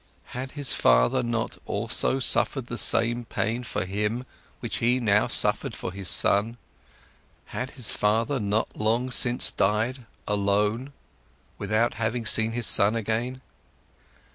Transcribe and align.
Had 0.33 0.53
his 0.53 0.73
father 0.73 1.21
not 1.21 1.59
also 1.67 2.19
suffered 2.19 2.65
the 2.65 2.77
same 2.79 3.23
pain 3.23 3.63
for 3.63 3.85
him, 3.85 4.25
which 4.59 4.77
he 4.77 4.99
now 4.99 5.27
suffered 5.27 5.75
for 5.75 5.91
his 5.91 6.09
son? 6.09 6.57
Had 7.53 7.69
his 7.77 7.93
father 7.93 8.39
not 8.39 8.75
long 8.75 9.11
since 9.11 9.51
died, 9.51 10.07
alone, 10.27 10.91
without 11.59 11.93
having 12.01 12.25
seen 12.25 12.53
his 12.53 12.65
son 12.65 12.95
again? 12.95 13.41